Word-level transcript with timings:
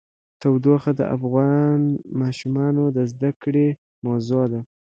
تودوخه 0.41 0.91
د 0.99 1.01
افغان 1.15 1.81
ماشومانو 2.21 2.83
د 2.97 2.97
زده 3.11 3.31
کړې 3.43 3.67
موضوع 4.05 4.45
ده. 4.51 4.61